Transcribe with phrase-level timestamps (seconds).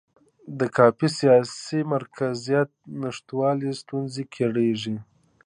[0.59, 2.69] د کافي سیاسي مرکزیت
[3.01, 4.95] نشتوالي ستونزې کړېږي.